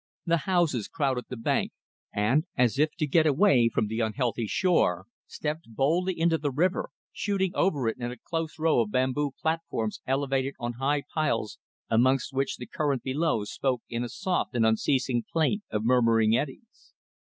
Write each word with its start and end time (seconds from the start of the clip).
The 0.25 0.37
houses 0.49 0.87
crowded 0.87 1.25
the 1.29 1.37
bank, 1.37 1.73
and, 2.11 2.45
as 2.57 2.79
if 2.79 2.95
to 2.95 3.05
get 3.05 3.27
away 3.27 3.69
from 3.71 3.85
the 3.85 3.99
unhealthy 3.99 4.47
shore, 4.47 5.05
stepped 5.27 5.65
boldly 5.67 6.19
into 6.19 6.39
the 6.39 6.49
river, 6.49 6.89
shooting 7.11 7.51
over 7.53 7.87
it 7.87 7.97
in 7.99 8.09
a 8.11 8.17
close 8.17 8.57
row 8.57 8.79
of 8.81 8.89
bamboo 8.89 9.29
platforms 9.39 10.01
elevated 10.07 10.55
on 10.59 10.73
high 10.81 11.03
piles, 11.13 11.59
amongst 11.87 12.33
which 12.33 12.57
the 12.57 12.65
current 12.65 13.03
below 13.03 13.43
spoke 13.43 13.83
in 13.91 14.03
a 14.03 14.09
soft 14.09 14.55
and 14.55 14.65
unceasing 14.65 15.23
plaint 15.31 15.61
of 15.69 15.85
murmuring 15.85 16.35
eddies. 16.35 16.95